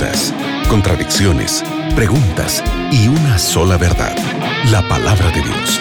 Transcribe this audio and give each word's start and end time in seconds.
dudas, 0.00 0.34
contradicciones, 0.68 1.62
preguntas 1.94 2.64
y 2.90 3.08
una 3.08 3.38
sola 3.38 3.76
verdad, 3.76 4.16
la 4.70 4.86
palabra 4.88 5.30
de 5.30 5.42
Dios. 5.42 5.80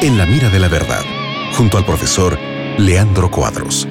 En 0.00 0.16
la 0.16 0.26
mira 0.26 0.48
de 0.48 0.60
la 0.60 0.68
verdad, 0.68 1.02
junto 1.56 1.76
al 1.76 1.84
profesor 1.84 2.38
Leandro 2.78 3.30
Cuadros. 3.30 3.88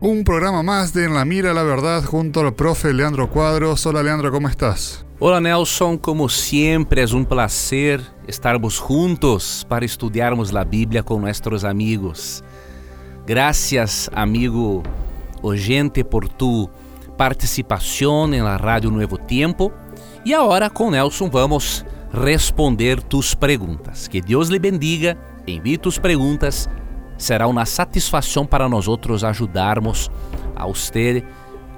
Un 0.00 0.22
programa 0.22 0.62
más 0.62 0.92
de 0.92 1.04
En 1.04 1.14
la 1.14 1.24
mira 1.24 1.48
de 1.48 1.54
la 1.54 1.62
verdad 1.62 2.04
junto 2.04 2.40
al 2.40 2.54
profe 2.54 2.92
Leandro 2.92 3.30
Cuadros. 3.30 3.84
Hola 3.86 4.02
Leandro, 4.02 4.30
¿cómo 4.30 4.48
estás? 4.48 5.04
Olá 5.18 5.40
Nelson, 5.40 5.96
como 5.96 6.28
sempre 6.28 7.00
é 7.00 7.06
um 7.06 7.24
prazer 7.24 8.00
estarmos 8.28 8.78
juntos 8.78 9.66
para 9.68 9.84
estudarmos 9.84 10.54
a 10.54 10.62
Bíblia 10.62 11.02
com 11.02 11.20
nossos 11.20 11.64
amigos. 11.64 12.44
Gracias, 13.26 14.10
amigo 14.14 14.82
oyente, 15.42 16.04
por 16.04 16.28
tu 16.28 16.70
participação 17.18 18.28
na 18.28 18.56
Rádio 18.56 18.92
Novo 18.92 19.18
Tempo. 19.18 19.72
E 20.24 20.32
agora, 20.32 20.70
com 20.70 20.90
Nelson, 20.90 21.28
vamos 21.28 21.84
responder 22.12 23.02
tus 23.02 23.34
perguntas. 23.34 24.06
Que 24.06 24.20
Deus 24.20 24.48
lhe 24.48 24.58
bendiga, 24.58 25.18
envie 25.46 25.76
tus 25.76 25.98
perguntas. 25.98 26.68
Será 27.18 27.48
uma 27.48 27.66
satisfação 27.66 28.46
para 28.46 28.68
nós 28.68 28.86
outros 28.86 29.24
ajudarmos 29.24 30.08
a 30.54 30.64
você 30.64 31.24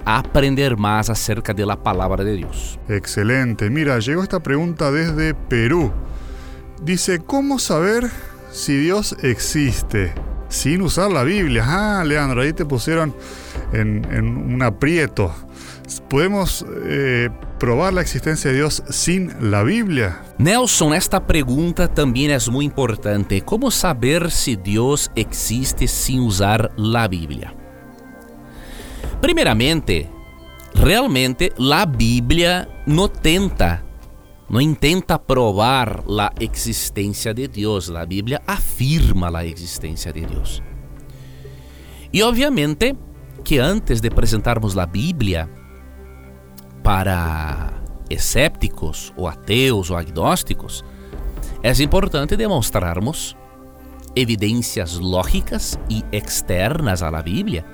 a 0.04 0.18
aprender 0.18 0.76
más 0.76 1.08
acerca 1.08 1.54
de 1.54 1.64
la 1.64 1.76
de 1.76 2.36
Dios. 2.36 2.78
Excelente. 2.88 3.70
Mira, 3.70 3.98
llegó 3.98 4.22
esta 4.22 4.40
pregunta 4.40 4.90
desde 4.90 5.34
Perú. 5.34 5.90
Dice, 6.82 7.18
¿cómo 7.18 7.58
saber 7.58 8.10
si 8.50 8.76
Dios 8.76 9.16
existe? 9.22 10.12
Sin 10.50 10.82
usar 10.82 11.10
la 11.10 11.22
Biblia. 11.22 11.64
Ah, 11.66 12.04
Leandro, 12.04 12.42
ahí 12.42 12.52
te 12.52 12.66
pusieron 12.66 13.14
en, 13.72 14.04
un 14.52 14.62
aprieto. 14.62 15.34
¿Podemos 16.08 16.66
eh, 16.84 17.30
probar 17.58 17.94
la 17.94 18.00
existencia 18.00 18.50
de 18.50 18.56
Dios 18.56 18.82
sin 18.90 19.50
la 19.50 19.62
Biblia? 19.62 20.20
Nelson, 20.38 20.92
esta 20.92 21.20
pregunta 21.20 21.88
também 21.88 22.30
é 22.30 22.38
muito 22.50 22.72
importante. 22.72 23.40
Como 23.40 23.70
saber 23.70 24.30
se 24.30 24.56
Deus 24.56 25.10
existe 25.16 25.88
sem 25.88 26.20
usar 26.20 26.70
la 26.76 27.08
Bíblia? 27.08 27.54
Primeiramente, 29.20 30.08
realmente 30.74 31.52
a 31.58 31.86
Bíblia 31.86 32.68
não 32.86 33.08
tenta, 33.08 33.82
não 34.50 34.60
intenta 34.60 35.16
provar 35.16 36.02
a 36.18 36.32
existência 36.40 37.32
de 37.32 37.46
Deus. 37.46 37.88
A 37.88 38.04
Bíblia 38.04 38.42
afirma 38.44 39.30
a 39.38 39.46
existência 39.46 40.12
de 40.12 40.26
Deus. 40.26 40.60
E 42.12 42.20
obviamente 42.24 42.96
que 43.44 43.58
antes 43.58 44.00
de 44.00 44.08
apresentarmos 44.08 44.76
a 44.76 44.86
Bíblia 44.86 45.48
para 46.82 47.72
escépticos 48.10 49.12
ou 49.16 49.28
ateus 49.28 49.88
ou 49.88 49.96
agnósticos, 49.96 50.84
é 51.62 51.70
importante 51.80 52.36
demonstrarmos 52.36 53.36
evidências 54.16 54.98
lógicas 54.98 55.78
e 55.88 56.04
externas 56.10 57.04
à 57.04 57.22
Bíblia 57.22 57.64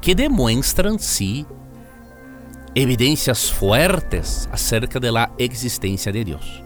que 0.00 0.14
demuestran 0.14 0.98
sí 0.98 1.46
evidencias 2.74 3.50
fuertes 3.50 4.48
acerca 4.52 5.00
de 5.00 5.12
la 5.12 5.32
existencia 5.38 6.12
de 6.12 6.24
Dios. 6.24 6.62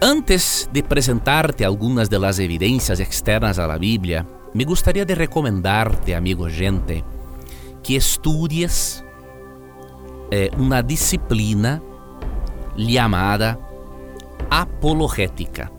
Antes 0.00 0.68
de 0.72 0.82
presentarte 0.82 1.64
algunas 1.64 2.10
de 2.10 2.18
las 2.18 2.38
evidencias 2.38 3.00
externas 3.00 3.58
a 3.58 3.66
la 3.66 3.78
Biblia, 3.78 4.26
me 4.52 4.64
gustaría 4.64 5.04
de 5.04 5.14
recomendarte, 5.14 6.14
amigo 6.14 6.46
gente, 6.48 7.02
que 7.82 7.96
estudies 7.96 9.04
eh, 10.30 10.50
una 10.58 10.82
disciplina 10.82 11.82
llamada 12.76 13.58
apologética. 14.50 15.72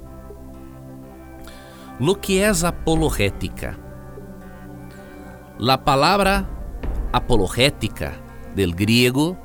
Lo 2.00 2.20
que 2.20 2.48
es 2.48 2.64
apologética? 2.64 3.78
La 5.60 5.84
palavra 5.84 6.57
apologética 7.18 8.14
del 8.56 8.74
griego 8.74 9.38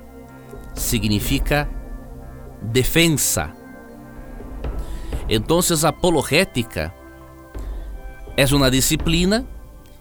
significa 0.75 1.69
defensa. 2.61 3.55
Entonces, 5.29 5.85
apologética 5.85 6.95
é 8.37 8.45
uma 8.55 8.71
disciplina 8.71 9.47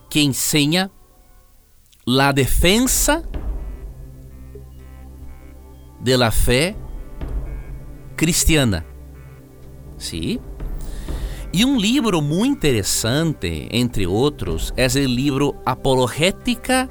que 0.09 0.22
ensina 0.22 0.92
la 2.06 2.32
defensa 2.34 3.24
de 6.00 6.18
la 6.18 6.32
fe 6.32 6.76
cristiana. 8.16 8.86
¿Sí? 9.98 10.42
E 11.53 11.66
um 11.66 11.78
livro 11.78 12.22
muito 12.22 12.58
interessante, 12.58 13.68
entre 13.72 14.08
outros, 14.08 14.74
é 14.78 14.88
o 14.88 15.06
livro 15.06 15.56
Apologética 15.66 16.90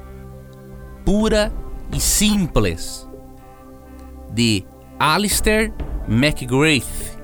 Pura 1.11 1.51
e 1.91 1.99
Simples, 1.99 3.05
de 4.29 4.63
Alistair 4.97 5.73
McGrath. 6.07 7.19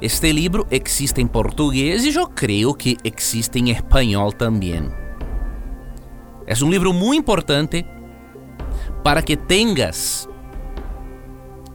Este 0.00 0.30
livro 0.30 0.64
existe 0.70 1.20
em 1.20 1.26
português 1.26 2.04
e 2.04 2.16
eu 2.16 2.28
creio 2.28 2.72
que 2.74 2.96
existe 3.02 3.58
em 3.58 3.70
espanhol 3.70 4.30
também. 4.30 4.92
É 6.46 6.54
um 6.64 6.70
livro 6.70 6.92
muito 6.92 7.18
importante 7.18 7.84
para 9.02 9.22
que 9.22 9.36
tenhas 9.36 10.28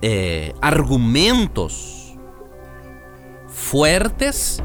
eh, 0.02 0.54
argumentos 0.62 2.18
fuertes, 3.50 4.64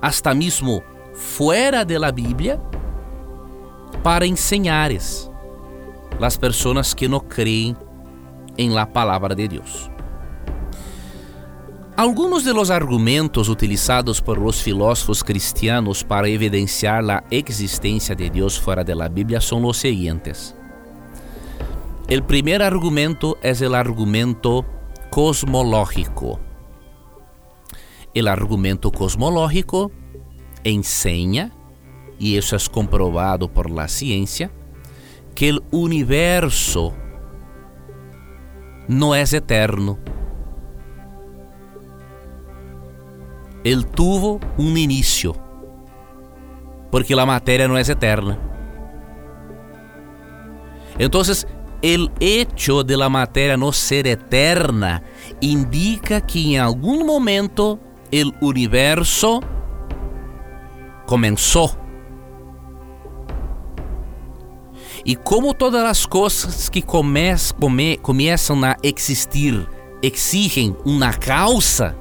hasta 0.00 0.34
mismo 0.34 0.82
fuera 1.14 1.84
de 1.84 1.96
la 2.00 2.10
Biblia, 2.10 2.60
para 4.02 4.24
enseñares 4.24 5.30
las 6.18 6.36
personas 6.38 6.94
que 6.94 7.08
no 7.08 7.20
creen 7.20 7.76
en 8.56 8.74
la 8.74 8.92
palabra 8.92 9.34
de 9.34 9.48
Dios. 9.48 9.90
Algunos 11.96 12.44
de 12.44 12.54
los 12.54 12.70
argumentos 12.70 13.48
utilizados 13.48 14.20
por 14.22 14.38
los 14.38 14.62
filósofos 14.62 15.22
cristianos 15.22 16.02
para 16.02 16.26
evidenciar 16.26 17.04
la 17.04 17.22
existencia 17.30 18.14
de 18.14 18.30
Dios 18.30 18.58
fuera 18.58 18.82
de 18.82 18.94
la 18.94 19.08
Biblia 19.08 19.40
son 19.40 19.62
los 19.62 19.76
siguientes. 19.76 20.54
El 22.08 22.22
primer 22.22 22.62
argumento 22.62 23.38
es 23.42 23.60
el 23.60 23.74
argumento 23.74 24.64
cosmológico. 25.10 26.40
El 28.14 28.26
argumento 28.26 28.90
cosmológico 28.90 29.92
enseña, 30.64 31.52
y 32.22 32.36
eso 32.36 32.54
es 32.54 32.68
comprobado 32.68 33.52
por 33.52 33.68
la 33.68 33.88
ciencia, 33.88 34.52
que 35.34 35.48
el 35.48 35.60
universo 35.72 36.94
no 38.86 39.16
es 39.16 39.32
eterno. 39.32 39.98
Él 43.64 43.86
tuvo 43.86 44.38
un 44.56 44.76
inicio, 44.76 45.34
porque 46.92 47.16
la 47.16 47.26
materia 47.26 47.66
no 47.66 47.76
es 47.76 47.88
eterna. 47.88 48.38
Entonces, 50.98 51.48
el 51.82 52.08
hecho 52.20 52.84
de 52.84 52.96
la 52.96 53.08
materia 53.08 53.56
no 53.56 53.72
ser 53.72 54.06
eterna 54.06 55.02
indica 55.40 56.20
que 56.20 56.54
en 56.54 56.60
algún 56.60 57.04
momento 57.04 57.80
el 58.12 58.32
universo 58.40 59.40
comenzó. 61.04 61.81
E 65.04 65.16
como 65.16 65.52
todas 65.52 65.84
as 65.84 66.06
coisas 66.06 66.68
que 66.68 66.80
come, 66.80 67.34
come, 67.58 67.96
começam 67.98 68.62
a 68.64 68.76
existir 68.82 69.68
exigem 70.02 70.76
uma 70.84 71.12
causa, 71.12 71.96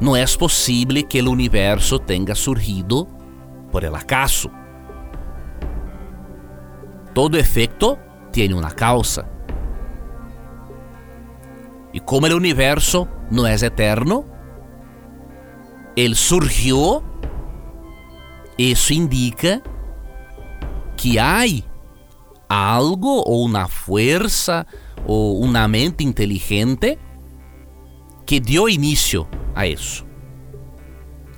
não 0.00 0.16
é 0.16 0.24
possível 0.38 1.04
que 1.04 1.20
o 1.20 1.30
universo 1.30 1.98
tenha 1.98 2.34
surgido 2.34 3.06
por 3.70 3.84
el 3.84 3.94
acaso. 3.94 4.50
Todo 7.14 7.36
efeito 7.36 7.98
tem 8.32 8.52
uma 8.52 8.70
causa. 8.70 9.28
E 11.92 12.00
como 12.00 12.26
o 12.26 12.36
universo 12.36 13.08
não 13.30 13.46
é 13.46 13.54
eterno, 13.54 14.24
ele 15.96 16.14
surgiu, 16.14 17.02
isso 18.56 18.92
indica 18.92 19.60
que 19.60 19.77
há 21.18 21.44
algo 22.48 23.22
ou 23.26 23.44
uma 23.44 23.68
força 23.68 24.66
ou 25.06 25.40
uma 25.40 25.68
mente 25.68 26.04
inteligente 26.04 26.98
que 28.26 28.40
deu 28.40 28.68
início 28.68 29.28
a 29.54 29.66
isso. 29.66 30.06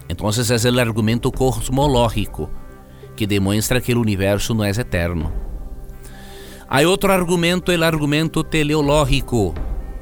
Então, 0.08 0.28
esse 0.28 0.68
é 0.68 0.70
o 0.70 0.80
argumento 0.80 1.30
cosmológico, 1.30 2.50
que 3.14 3.26
demuestra 3.26 3.80
que 3.80 3.94
o 3.94 4.00
universo 4.00 4.54
não 4.54 4.64
é 4.64 4.70
eterno. 4.70 5.32
Há 6.68 6.80
outro 6.80 7.12
argumento, 7.12 7.70
o 7.70 7.84
argumento 7.84 8.42
teleológico. 8.42 9.54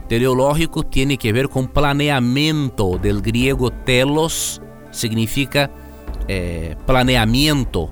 Teleológico 0.08 0.82
tem 0.82 1.16
que 1.16 1.32
ver 1.32 1.48
com 1.48 1.66
planeamento, 1.66 2.98
del 2.98 3.20
griego 3.20 3.70
telos 3.70 4.60
significa 4.90 5.70
eh, 6.26 6.74
planeamento, 6.86 7.90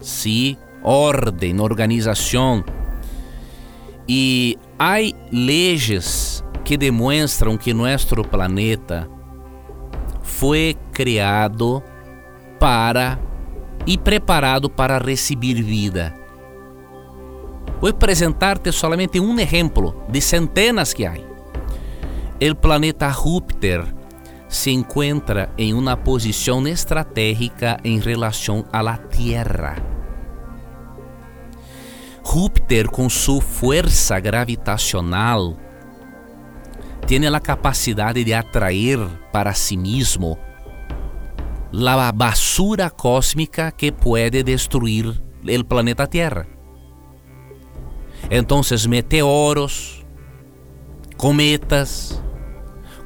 sim, 0.00 0.56
ordem, 0.82 1.60
organização. 1.60 2.64
E 4.08 4.58
há 4.78 4.96
leis 5.32 6.44
que 6.64 6.76
demonstram 6.76 7.56
que 7.56 7.72
nosso 7.72 8.14
planeta 8.24 9.08
foi 10.22 10.76
criado 10.92 11.82
para 12.58 13.18
e 13.86 13.96
preparado 13.96 14.68
para 14.68 14.98
receber 14.98 15.62
vida. 15.62 16.14
Vou 17.80 17.90
apresentar-te 17.90 18.70
somente 18.72 19.18
um 19.18 19.38
exemplo 19.38 20.04
de 20.08 20.20
centenas 20.20 20.92
que 20.92 21.06
há. 21.06 21.14
O 22.40 22.54
planeta 22.54 23.08
Júpiter 23.10 23.84
se 24.48 24.70
encontra 24.70 25.50
em 25.56 25.72
uma 25.72 25.96
posição 25.96 26.66
estratégica 26.66 27.78
em 27.84 27.98
relação 27.98 28.64
à 28.72 28.96
Terra. 28.96 29.99
Júpiter, 32.32 32.88
com 32.88 33.08
sua 33.08 33.40
força 33.40 34.20
gravitacional, 34.20 35.56
tem 37.04 37.26
a 37.26 37.40
capacidade 37.40 38.22
de 38.22 38.32
atrair 38.32 39.00
para 39.32 39.52
si 39.52 39.76
mesmo 39.76 40.38
a 41.72 42.12
basura 42.12 42.88
cósmica 42.88 43.72
que 43.72 43.90
pode 43.90 44.44
destruir 44.44 45.06
o 45.08 45.64
planeta 45.64 46.06
Terra. 46.06 46.46
Então, 48.30 48.60
meteoros, 48.88 50.06
cometas, 51.16 52.22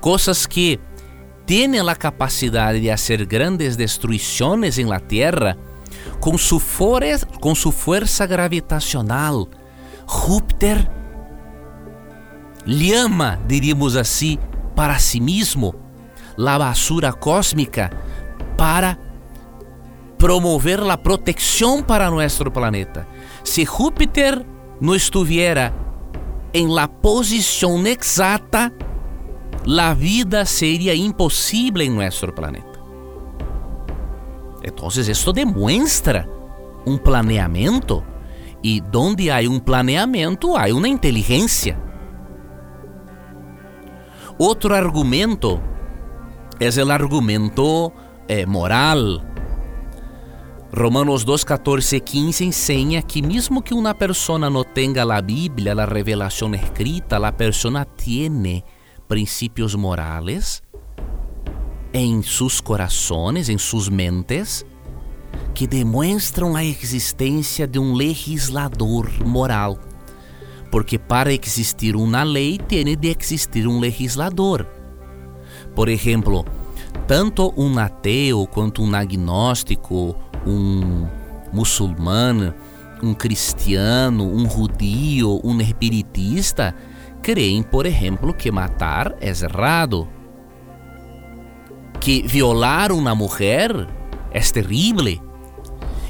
coisas 0.03 0.45
que 0.45 0.79
têm 1.47 1.81
a 1.81 1.97
capacidade 1.97 2.79
de 2.79 2.91
fazer 2.91 3.25
grandes 3.25 3.75
destruições 3.75 4.79
em 4.79 4.85
la 4.85 5.01
Terra, 5.01 5.57
com 6.25 6.39
sua 6.39 6.59
com 7.39 7.55
su 7.55 7.71
força 7.71 8.25
gravitacional, 8.25 9.47
Júpiter 10.09 10.91
llama, 12.65 13.39
diríamos 13.47 13.95
assim, 13.95 14.39
para 14.75 14.99
si 14.99 15.21
mesmo 15.21 15.75
la 16.39 16.57
basura 16.57 17.13
cósmica 17.13 17.91
para 18.57 18.99
promover 20.17 20.81
a 20.81 20.97
proteção 20.97 21.83
para 21.83 22.11
nosso 22.11 22.51
planeta. 22.51 23.07
Se 23.45 23.67
Júpiter 23.67 24.47
não 24.81 24.95
estivesse 24.95 25.75
em 26.55 26.69
la 26.69 26.89
posição 26.89 27.87
exata, 27.87 28.73
a 29.79 29.93
vida 29.93 30.47
seria 30.47 30.97
impossível 30.97 31.83
em 31.83 31.91
nosso 31.91 32.33
planeta. 32.33 32.74
Então, 34.65 34.89
isto 34.89 35.33
demonstra 35.33 36.27
um 36.87 36.97
planeamento 36.97 38.03
e 38.63 38.83
onde 38.95 39.31
há 39.31 39.41
um 39.41 39.59
planeamento, 39.59 40.57
há 40.57 40.67
uma 40.75 40.89
inteligência. 40.89 41.79
Outro 44.39 44.75
argumento 44.75 45.61
é 46.59 46.83
o 46.83 46.91
argumento 46.91 47.93
eh, 48.27 48.47
moral. 48.47 49.21
Romanos 50.77 51.23
2, 51.25 51.45
14 51.45 51.97
e 51.97 52.01
15 52.01 52.45
ensina 52.47 53.03
que 53.03 53.23
mesmo 53.23 53.63
que 53.63 53.75
uma 53.75 53.95
pessoa 53.95 54.39
não 54.39 54.65
tenha 54.65 55.05
a 55.05 55.23
Bíblia, 55.23 55.75
a 55.75 55.85
revelação 55.85 56.53
escrita, 56.55 57.17
a 57.17 57.31
pessoa 57.31 57.85
tem 57.85 58.65
princípios 59.07 59.75
morales 59.75 60.63
em 61.95 62.21
seus 62.23 62.61
corações, 62.61 63.49
em 63.49 63.57
suas 63.57 63.89
mentes, 63.89 64.67
que 65.55 65.65
demonstram 65.65 66.57
a 66.57 66.65
existência 66.65 67.69
de 67.69 67.79
um 67.79 67.95
legislador 67.95 69.09
moral. 69.25 69.79
Porque 70.73 70.99
para 70.99 71.33
existir 71.33 71.95
uma 71.95 72.25
lei, 72.25 72.59
tem 72.59 72.97
de 72.97 73.17
existir 73.17 73.69
um 73.69 73.79
legislador. 73.79 74.67
Por 75.73 75.89
exemplo, 75.89 76.45
tanto 77.07 77.55
um 77.57 77.79
ateu 77.79 78.45
quanto 78.49 78.83
um 78.83 78.93
agnóstico, 78.93 80.17
um 80.45 81.07
muçulmano, 81.53 82.53
um 83.01 83.15
cristiano, 83.15 84.25
um 84.25 84.51
judio, 84.51 85.41
um 85.45 85.61
espiritista, 85.61 86.75
creem, 87.23 87.63
por 87.63 87.87
exemplo, 87.87 88.35
que 88.35 88.51
matar 88.51 89.15
é 89.21 89.29
errado. 89.29 90.09
Que 92.05 92.21
violar 92.21 92.93
uma 92.93 93.15
mulher 93.15 93.89
é 94.31 94.41
terrível. 94.41 95.19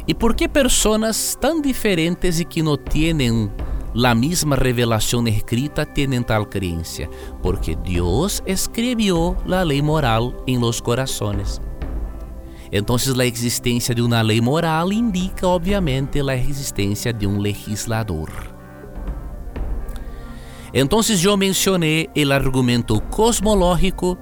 E 0.09 0.13
por 0.13 0.35
que 0.35 0.49
pessoas 0.49 1.39
tão 1.41 1.63
diferentes 1.63 2.41
e 2.41 2.45
que 2.45 2.65
não 2.65 2.77
têm 2.77 3.49
la 3.95 4.13
misma 4.13 4.57
revelación 4.57 5.29
escrita 5.29 5.87
tienen 5.87 6.25
tal 6.25 6.51
creencia, 6.51 7.09
porque 7.41 7.77
Dios 7.77 8.43
escribió 8.45 9.37
la 9.47 9.65
ley 9.65 9.83
moral 9.83 10.35
en 10.49 10.61
los 10.61 10.83
corazones. 10.83 11.61
Entonces 12.73 13.17
la 13.17 13.23
existencia 13.23 13.95
de 13.95 14.03
una 14.03 14.25
ley 14.25 14.41
moral 14.41 14.93
indica 14.93 15.47
obviamente 15.47 16.25
la 16.25 16.35
existencia 16.35 17.13
de 17.13 17.25
un 17.25 17.41
legislador. 17.41 18.31
Entonces 20.73 21.21
yo 21.21 21.37
mencioné 21.37 22.11
el 22.17 22.33
argumento 22.33 23.01
cosmológico, 23.11 24.19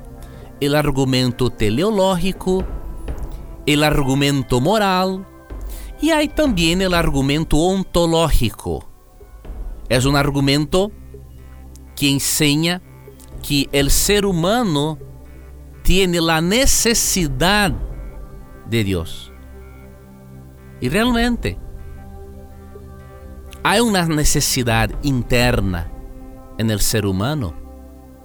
el 0.65 0.77
argumento 0.77 1.51
teleológico, 1.51 2.65
el 3.67 3.83
argumento 3.83 4.61
moral 4.61 5.27
y 6.01 6.11
hay 6.11 6.29
también 6.29 6.81
el 6.83 6.95
argumento 6.95 7.57
ontológico 7.59 8.85
é 9.91 9.99
um 10.07 10.15
argumento 10.15 10.93
que 11.97 12.09
ensina 12.09 12.81
que 13.43 13.69
o 13.75 13.91
ser 13.91 14.25
humano 14.25 14.97
tem 15.83 16.07
a 16.17 16.41
necessidade 16.41 17.77
de 18.65 18.85
Deus. 18.85 19.33
E 20.81 20.89
realmente 20.89 21.59
há 23.65 23.83
uma 23.83 24.07
necessidade 24.07 24.95
interna 25.03 25.91
no 26.59 26.79
ser 26.79 27.05
humano 27.05 27.62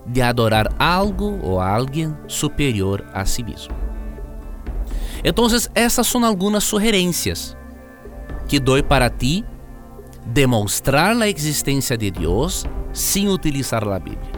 de 0.08 0.22
adorar 0.22 0.74
algo 0.80 1.40
ou 1.44 1.60
alguém 1.60 2.16
superior 2.28 3.06
a 3.14 3.26
si 3.26 3.44
mesmo. 3.44 3.76
Então, 5.24 5.48
essas 5.76 6.08
são 6.08 6.24
algumas 6.24 6.64
sugerências 6.64 7.58
que 8.48 8.60
dou 8.60 8.82
para 8.84 9.10
ti 9.10 9.44
demonstrar 10.26 11.16
a 11.22 11.30
existência 11.30 11.98
de 11.98 12.12
Deus 12.12 12.66
sem 12.94 13.30
utilizar 13.30 13.88
a 13.88 14.00
Bíblia. 14.00 14.38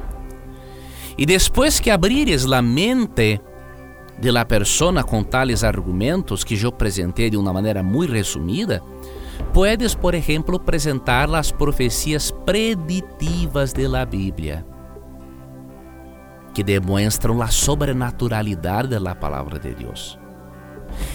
E 1.17 1.25
depois 1.25 1.79
que 1.79 1.89
abrires 1.89 2.45
a 2.51 2.61
mente 2.61 3.41
de 4.19 4.31
la 4.31 4.45
persona 4.45 5.03
com 5.03 5.23
tales 5.23 5.63
argumentos 5.63 6.43
que 6.43 6.61
eu 6.61 6.69
apresentei 6.69 7.29
de 7.29 7.37
uma 7.37 7.53
maneira 7.53 7.81
muito 7.83 8.13
resumida, 8.13 8.81
puedes, 9.53 9.95
por 9.95 10.13
exemplo, 10.13 10.57
apresentar 10.57 11.33
as 11.33 11.51
profecias 11.51 12.31
preditivas 12.45 13.73
de 13.73 13.87
la 13.87 14.05
Bíblia, 14.05 14.65
que 16.53 16.63
demonstram 16.63 17.41
a 17.41 17.47
sobrenaturalidade 17.47 18.99
da 18.99 19.15
palavra 19.15 19.59
de 19.59 19.73
Deus. 19.73 20.19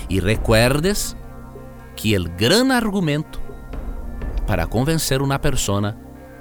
E 0.09 0.21
recuerdes 0.21 1.17
que 1.97 2.17
o 2.17 2.25
grande 2.31 2.73
argumento 2.73 3.41
para 4.47 4.67
convencer 4.67 5.23
uma 5.23 5.39
persona 5.39 5.97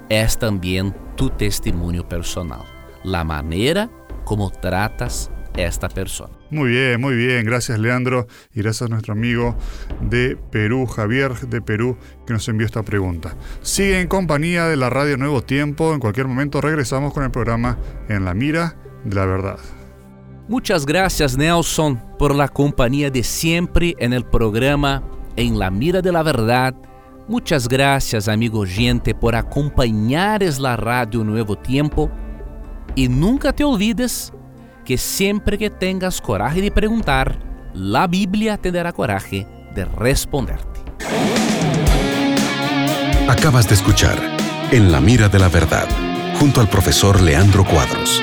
é 0.09 0.25
também 0.27 0.93
tu 1.15 1.29
testemunho 1.29 2.03
personal, 2.03 2.65
la 3.03 3.23
manera 3.23 3.89
como 4.25 4.49
tratas 4.49 5.31
esta 5.55 5.89
persona. 5.89 6.33
Muy 6.49 6.69
bien, 6.69 6.99
muy 6.99 7.15
bien. 7.15 7.45
Gracias 7.45 7.79
Leandro 7.79 8.27
y 8.53 8.61
gracias 8.61 8.83
a 8.83 8.91
nuestro 8.91 9.13
amigo 9.13 9.55
de 10.01 10.37
Perú, 10.51 10.85
Javier 10.85 11.33
de 11.47 11.61
Perú, 11.61 11.97
que 12.25 12.33
nos 12.33 12.47
envió 12.47 12.65
esta 12.65 12.83
pregunta. 12.83 13.35
Sigue 13.61 13.99
en 13.99 14.07
compañía 14.07 14.67
de 14.67 14.77
la 14.77 14.89
radio 14.89 15.17
Nuevo 15.17 15.41
Tiempo. 15.41 15.93
En 15.93 15.99
cualquier 15.99 16.27
momento 16.27 16.61
regresamos 16.61 17.13
con 17.13 17.23
el 17.23 17.31
programa 17.31 17.77
En 18.09 18.25
la 18.25 18.33
Mira 18.33 18.75
de 19.03 19.15
la 19.15 19.25
Verdad. 19.25 19.59
Muchas 20.47 20.85
gracias 20.85 21.37
Nelson 21.37 22.01
por 22.19 22.35
la 22.35 22.47
compañía 22.47 23.09
de 23.09 23.23
siempre 23.23 23.95
en 23.99 24.11
el 24.13 24.25
programa 24.25 25.03
En 25.35 25.57
la 25.57 25.71
Mira 25.71 26.01
de 26.01 26.11
la 26.11 26.21
Verdad 26.21 26.75
Muchas 27.27 27.69
gracias, 27.69 28.27
amigo 28.27 28.65
gente, 28.67 29.15
por 29.15 29.33
acompanhares 29.33 30.59
la 30.59 30.75
Radio 30.75 31.23
Nuevo 31.23 31.55
Tiempo 31.55 32.11
e 32.97 33.07
nunca 33.07 33.53
te 33.53 33.63
olvides 33.63 34.33
que 34.83 34.97
siempre 34.97 35.57
que 35.57 35.69
tengas 35.69 36.21
coraje 36.21 36.61
de 36.61 36.71
preguntar, 36.71 37.37
la 37.73 38.07
Biblia 38.07 38.57
te 38.57 38.71
dará 38.71 38.91
coraje 38.93 39.47
de 39.73 39.85
responderte. 39.85 40.81
Acabas 43.27 43.67
de 43.67 43.75
escuchar 43.75 44.17
En 44.71 44.91
la 44.91 44.99
mira 44.99 45.29
de 45.29 45.39
la 45.39 45.49
verdad, 45.49 45.87
junto 46.39 46.59
al 46.59 46.67
profesor 46.67 47.21
Leandro 47.21 47.63
Cuadros. 47.63 48.21